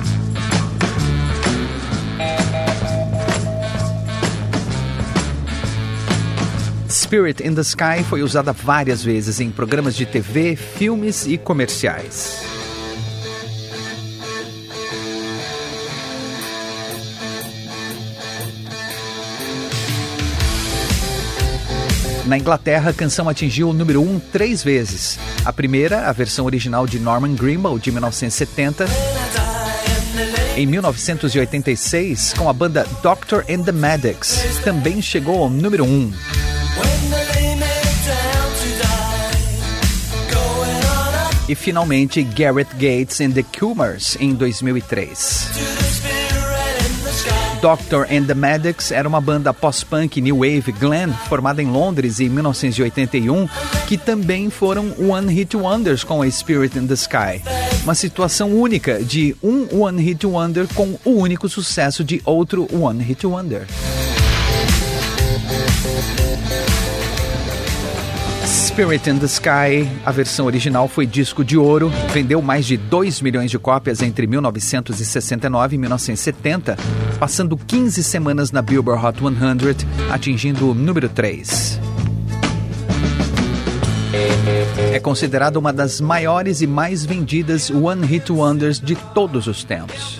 [7.14, 12.42] Spirit in the Sky foi usada várias vezes em programas de TV, filmes e comerciais.
[22.26, 25.20] Na Inglaterra, a canção atingiu o número 1 um três vezes.
[25.46, 28.88] A primeira, a versão original de Norman Greenbaum, de 1970.
[30.58, 35.88] Em 1986, com a banda Doctor and the Medics, também chegou ao número 1.
[35.88, 36.43] Um.
[41.54, 45.12] E finalmente Garrett Gates and the Kumars em 2003.
[47.62, 52.28] Doctor and the Medics era uma banda pós-punk new wave glam formada em Londres em
[52.28, 53.48] 1981,
[53.88, 57.44] que também foram One Hit Wonders com a Spirit in the Sky.
[57.84, 63.04] Uma situação única de um One Hit Wonder com o único sucesso de outro One
[63.04, 63.68] Hit Wonder.
[68.74, 73.22] Spirit in the Sky, a versão original foi disco de ouro, vendeu mais de 2
[73.22, 76.76] milhões de cópias entre 1969 e 1970,
[77.20, 81.80] passando 15 semanas na Billboard Hot 100, atingindo o número 3.
[84.92, 90.20] É considerada uma das maiores e mais vendidas One Hit Wonders de todos os tempos.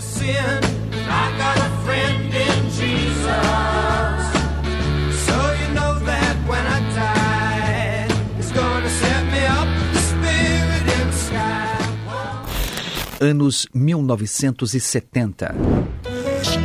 [13.24, 15.54] Anos 1970.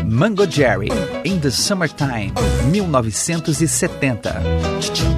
[0.04, 0.90] Mango Jerry,
[1.24, 2.32] In the Summertime,
[2.70, 5.17] 1970.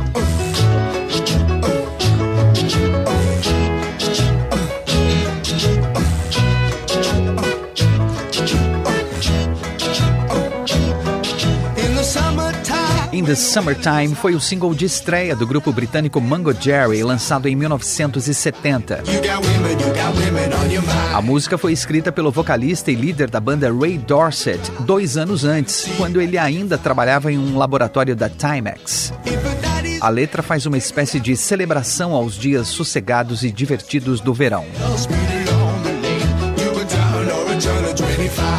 [13.20, 17.54] In the Summertime foi o single de estreia do grupo britânico Mango Jerry, lançado em
[17.54, 19.02] 1970.
[21.12, 25.86] A música foi escrita pelo vocalista e líder da banda Ray Dorset dois anos antes,
[25.98, 29.12] quando ele ainda trabalhava em um laboratório da Timex.
[30.00, 34.64] A letra faz uma espécie de celebração aos dias sossegados e divertidos do verão.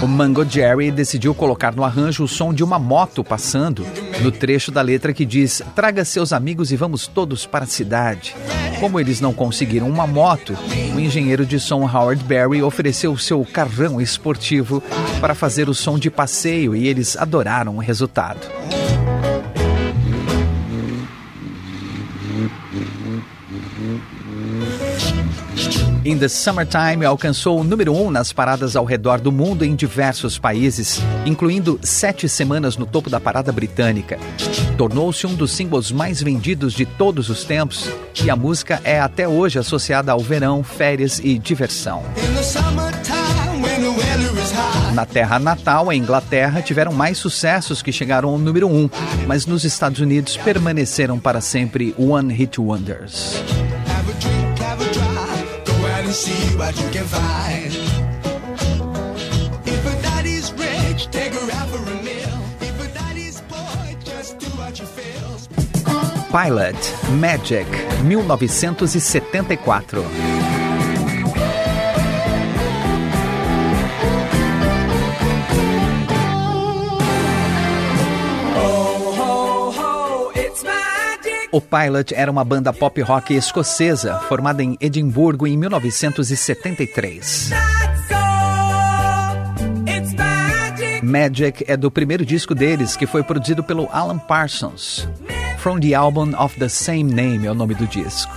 [0.04, 3.86] O Mango Jerry decidiu colocar no arranjo o som de uma moto passando,
[4.22, 8.36] no trecho da letra que diz: Traga seus amigos e vamos todos para a cidade.
[8.80, 10.58] Como eles não conseguiram uma moto,
[10.96, 14.82] o engenheiro de som Howard Berry ofereceu seu carrão esportivo
[15.20, 18.40] para fazer o som de passeio e eles adoraram o resultado.
[26.04, 29.76] In the Summertime alcançou o número 1 um nas paradas ao redor do mundo em
[29.76, 34.18] diversos países, incluindo sete semanas no topo da parada britânica.
[34.80, 37.88] Tornou-se um dos símbolos mais vendidos de todos os tempos
[38.24, 42.02] e a música é até hoje associada ao verão, férias e diversão.
[44.96, 48.90] Na terra natal, a Inglaterra, tiveram mais sucessos que chegaram ao número 1, um,
[49.28, 53.40] mas nos Estados Unidos permaneceram para sempre One Hit Wonders.
[56.12, 57.74] And see what you can find.
[59.66, 62.44] If a daddy's rich, take her out for a meal.
[62.60, 65.40] If a daddy's poor, just do what you feel.
[66.30, 66.76] Pilot
[67.20, 67.66] Magic
[68.04, 70.51] 1974
[81.52, 87.52] O Pilot era uma banda pop rock escocesa formada em Edimburgo em 1973.
[91.04, 95.10] Magic é do primeiro disco deles, que foi produzido pelo Alan Parsons.
[95.58, 98.32] From the Album of the Same Name é o nome do disco.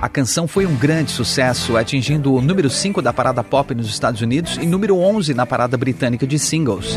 [0.00, 4.22] A canção foi um grande sucesso, atingindo o número 5 da parada pop nos Estados
[4.22, 6.96] Unidos e número 11 na parada britânica de singles.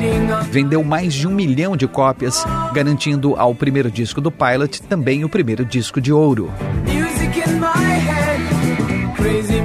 [0.49, 5.29] Vendeu mais de um milhão de cópias, garantindo ao primeiro disco do Pilot também o
[5.29, 6.49] primeiro disco de ouro.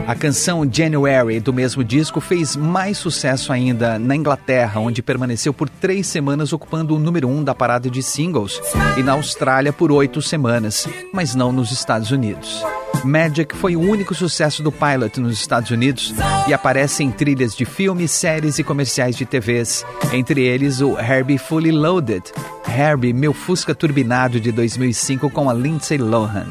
[0.09, 5.69] A canção January do mesmo disco fez mais sucesso ainda na Inglaterra, onde permaneceu por
[5.69, 8.61] três semanas ocupando o número um da parada de singles,
[8.97, 12.65] e na Austrália por oito semanas, mas não nos Estados Unidos.
[13.05, 16.15] Magic foi o único sucesso do Pilot nos Estados Unidos
[16.47, 21.39] e aparece em trilhas de filmes, séries e comerciais de TVs, entre eles o Herbie
[21.39, 22.23] Fully Loaded,
[22.67, 26.47] Herbie Meu Fusca Turbinado de 2005 com a Lindsay Lohan.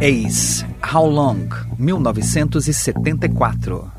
[0.00, 1.48] Ace, How Long,
[1.78, 3.92] 1974.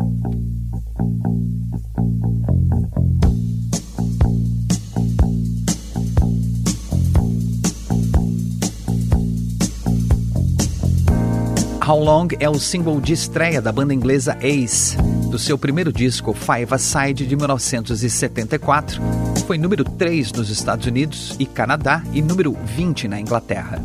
[11.86, 14.95] How Long é o single de estreia da banda inglesa Ace,
[15.29, 19.01] do seu primeiro disco Five Aside de 1974.
[19.45, 23.81] Foi número 3 nos Estados Unidos e Canadá e número 20 na Inglaterra.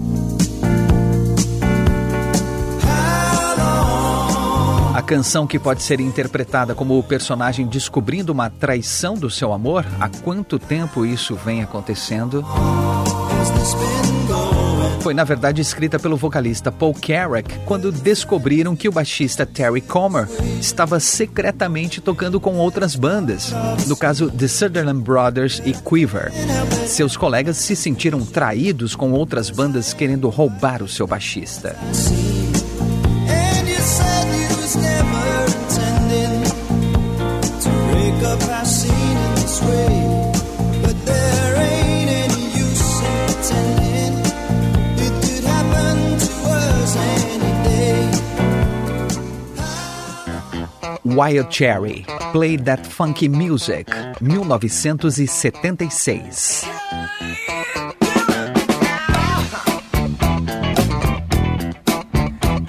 [4.95, 9.85] A canção que pode ser interpretada como o personagem descobrindo uma traição do seu amor,
[9.99, 12.45] há quanto tempo isso vem acontecendo?
[15.01, 20.29] Foi, na verdade, escrita pelo vocalista Paul Carrack quando descobriram que o baixista Terry Comer
[20.61, 23.53] estava secretamente tocando com outras bandas,
[23.87, 26.33] no caso The Sutherland Brothers e Quiver.
[26.87, 31.77] Seus colegas se sentiram traídos com outras bandas querendo roubar o seu baixista.
[51.19, 53.91] Wild Cherry, Play That Funky Music,
[54.21, 56.65] 1976.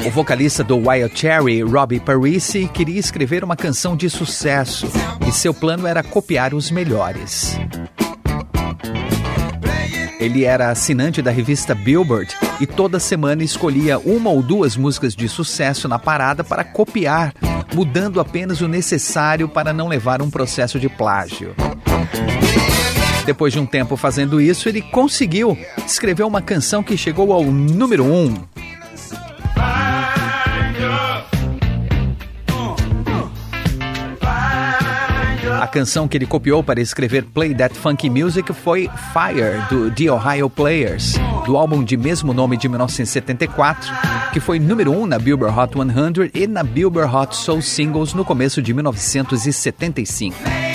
[0.03, 4.87] O vocalista do Wild Cherry, Robbie Parisi, queria escrever uma canção de sucesso
[5.27, 7.55] e seu plano era copiar os melhores.
[10.19, 15.29] Ele era assinante da revista Billboard e toda semana escolhia uma ou duas músicas de
[15.29, 17.31] sucesso na parada para copiar,
[17.73, 21.55] mudando apenas o necessário para não levar um processo de plágio.
[23.25, 28.03] Depois de um tempo fazendo isso, ele conseguiu escrever uma canção que chegou ao número
[28.03, 28.07] 1.
[28.07, 28.35] Um.
[35.61, 40.11] A canção que ele copiou para escrever Play That Funky Music foi Fire, do The
[40.11, 41.15] Ohio Players,
[41.49, 43.91] do álbum de mesmo nome de 1974,
[44.31, 48.13] que foi número 1 um na Billboard Hot 100 e na Billboard Hot Soul Singles
[48.13, 50.68] no começo de 1975.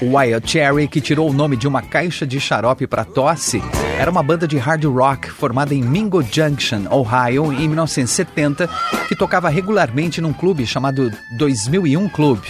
[0.00, 3.62] Wild Cherry, que tirou o nome de uma caixa de xarope para tosse,
[3.98, 8.68] era uma banda de hard rock formada em Mingo Junction, Ohio, em 1970,
[9.08, 12.40] que tocava regularmente num clube chamado 2001 Club.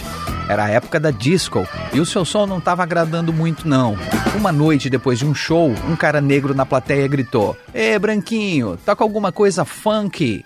[0.47, 3.95] Era a época da disco e o seu som não estava agradando muito, não.
[4.35, 9.03] Uma noite depois de um show, um cara negro na plateia gritou: Ê, branquinho, toca
[9.03, 10.43] alguma coisa funky?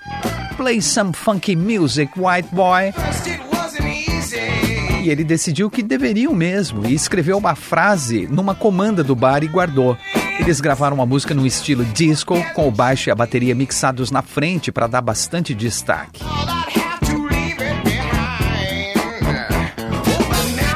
[0.58, 2.94] Play some funky music, white boy.
[5.04, 9.48] E ele decidiu que deveriam mesmo e escreveu uma frase numa comanda do bar e
[9.48, 9.98] guardou.
[10.40, 14.22] Eles gravaram uma música no estilo disco, com o baixo e a bateria mixados na
[14.22, 16.24] frente para dar bastante destaque.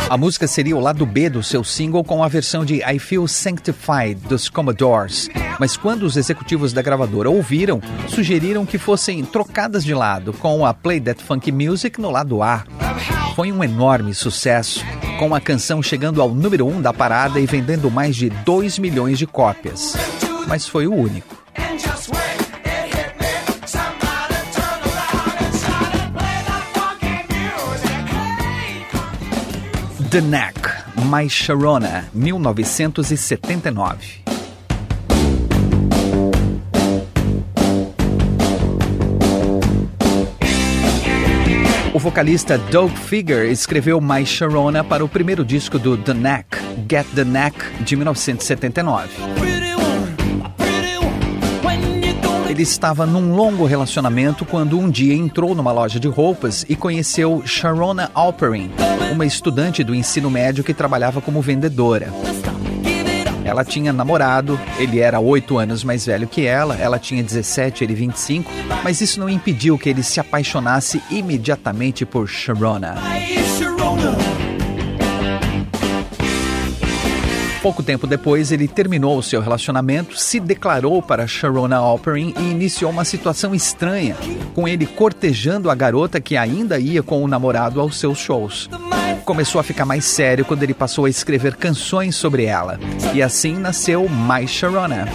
[0.10, 3.30] A música seria o lado B do seu single com a versão de I Feel
[3.30, 5.30] Sanctified dos Commodores.
[5.58, 10.74] Mas quando os executivos da gravadora ouviram, sugeriram que fossem trocadas de lado, com a
[10.74, 12.66] Play That Funky Music no lado A.
[13.38, 14.84] Foi um enorme sucesso,
[15.20, 18.80] com a canção chegando ao número 1 um da parada e vendendo mais de 2
[18.80, 19.96] milhões de cópias.
[20.48, 21.38] Mas foi o único.
[30.10, 30.60] The Knack,
[31.06, 34.27] My Sharona, 1979.
[41.98, 47.08] O vocalista Doug Figure escreveu My Sharona para o primeiro disco do The Knack, Get
[47.16, 49.10] the Knack, de 1979.
[52.48, 57.42] Ele estava num longo relacionamento quando um dia entrou numa loja de roupas e conheceu
[57.44, 58.70] Sharona Alperin,
[59.12, 62.14] uma estudante do ensino médio que trabalhava como vendedora.
[63.48, 67.96] Ela tinha namorado, ele era oito anos mais velho que ela, ela tinha 17, ele
[67.96, 68.52] 25,
[68.84, 72.96] mas isso não impediu que ele se apaixonasse imediatamente por Sharona.
[77.62, 82.92] Pouco tempo depois, ele terminou o seu relacionamento, se declarou para Sharona Alperin e iniciou
[82.92, 84.18] uma situação estranha,
[84.54, 88.70] com ele cortejando a garota que ainda ia com o namorado aos seus shows
[89.28, 92.80] começou a ficar mais sério quando ele passou a escrever canções sobre ela.
[93.14, 95.06] E assim nasceu My Sharona.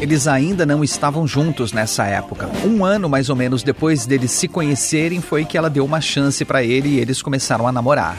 [0.00, 2.50] Eles ainda não estavam juntos nessa época.
[2.64, 6.44] Um ano mais ou menos depois deles se conhecerem foi que ela deu uma chance
[6.44, 8.16] para ele e eles começaram a namorar.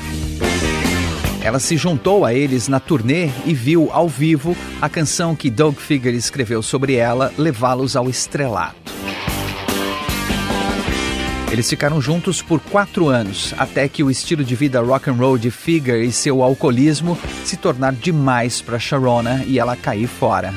[1.41, 5.75] Ela se juntou a eles na turnê e viu ao vivo a canção que Doug
[5.77, 9.06] Figure escreveu sobre ela, levá-los ao estrelato.
[11.51, 15.37] Eles ficaram juntos por quatro anos, até que o estilo de vida rock and roll
[15.37, 20.53] de Figure e seu alcoolismo se tornar demais para Sharona e ela cair fora.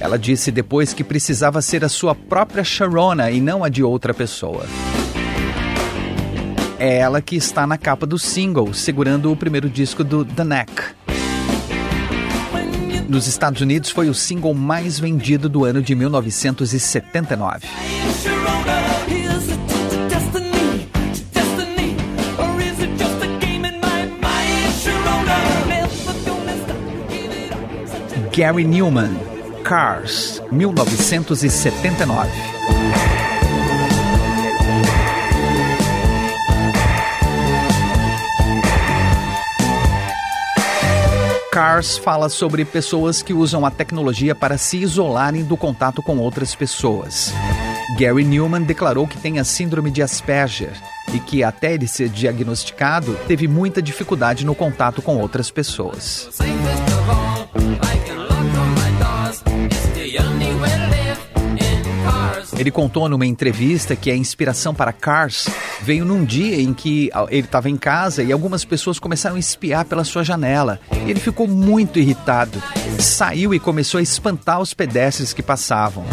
[0.00, 4.12] Ela disse depois que precisava ser a sua própria Sharona e não a de outra
[4.12, 4.66] pessoa.
[6.78, 11.05] É ela que está na capa do single, segurando o primeiro disco do The Neck.
[13.08, 17.68] Nos Estados Unidos foi o single mais vendido do ano de 1979.
[28.36, 29.16] Gary Newman,
[29.64, 32.55] Cars, 1979.
[41.56, 46.54] Cars fala sobre pessoas que usam a tecnologia para se isolarem do contato com outras
[46.54, 47.32] pessoas.
[47.98, 50.74] Gary Newman declarou que tem a síndrome de Asperger
[51.14, 56.28] e que, até ele ser diagnosticado, teve muita dificuldade no contato com outras pessoas.
[62.58, 65.48] Ele contou numa entrevista que a inspiração para Cars
[65.82, 69.84] veio num dia em que ele estava em casa e algumas pessoas começaram a espiar
[69.84, 70.80] pela sua janela.
[71.06, 72.62] Ele ficou muito irritado,
[72.98, 76.04] saiu e começou a espantar os pedestres que passavam.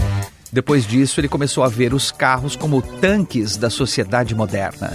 [0.51, 4.91] Depois disso, ele começou a ver os carros como tanques da sociedade moderna.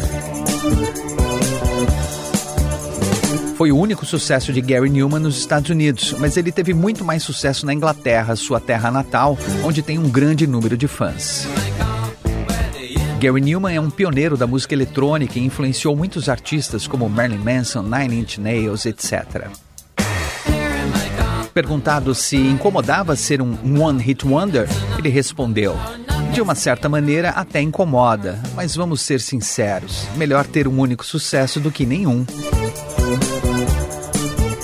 [3.59, 7.25] Foi o único sucesso de Gary Newman nos Estados Unidos, mas ele teve muito mais
[7.25, 11.45] sucesso na Inglaterra, sua terra natal, onde tem um grande número de fãs.
[13.19, 17.83] Gary Newman é um pioneiro da música eletrônica e influenciou muitos artistas como Marilyn Manson,
[17.83, 19.49] Nine Inch Nails, etc.
[21.53, 25.77] Perguntado se incomodava ser um One Hit Wonder, ele respondeu:
[26.33, 31.59] De uma certa maneira, até incomoda, mas vamos ser sinceros: melhor ter um único sucesso
[31.59, 32.25] do que nenhum.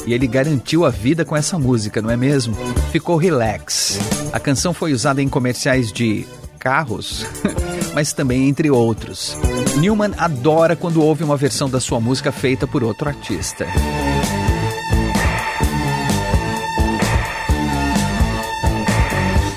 [0.06, 2.54] E ele garantiu a vida com essa música, não é mesmo?
[2.92, 3.98] Ficou relax.
[4.32, 6.26] A canção foi usada em comerciais de
[6.58, 7.26] carros,
[7.94, 9.36] mas também entre outros.
[9.78, 13.66] Newman adora quando ouve uma versão da sua música feita por outro artista.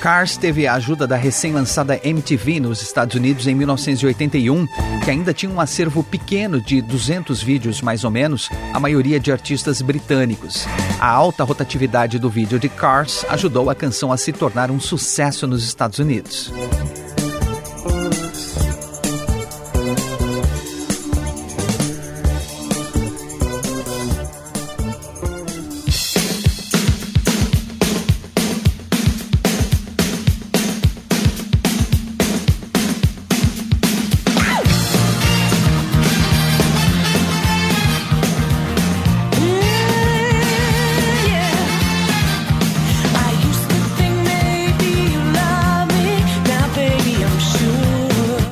[0.08, 4.66] Cars teve a ajuda da recém-lançada MTV nos Estados Unidos em 1981,
[5.04, 9.30] que ainda tinha um acervo pequeno de 200 vídeos mais ou menos, a maioria de
[9.30, 10.66] artistas britânicos.
[10.98, 15.46] A alta rotatividade do vídeo de Cars ajudou a canção a se tornar um sucesso
[15.46, 16.50] nos Estados Unidos.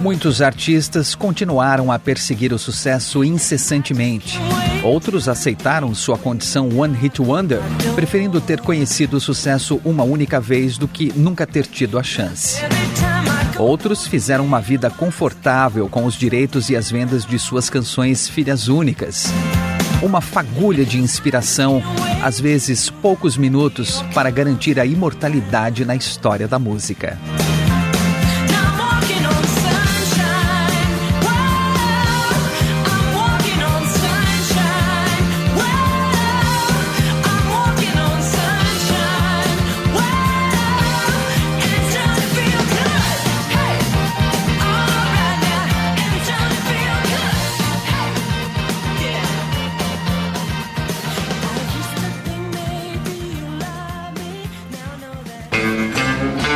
[0.06, 4.38] Muitos artistas continuaram a perseguir o sucesso incessantemente.
[4.84, 7.58] Outros aceitaram sua condição One Hit Wonder,
[7.96, 12.60] preferindo ter conhecido o sucesso uma única vez do que nunca ter tido a chance.
[13.58, 18.68] Outros fizeram uma vida confortável com os direitos e as vendas de suas canções filhas
[18.68, 19.24] únicas.
[20.00, 21.82] uma fagulha de inspiração,
[22.22, 27.18] às vezes poucos minutos, para garantir a imortalidade na história da música.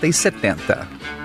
[0.00, 1.19] 60 e 70.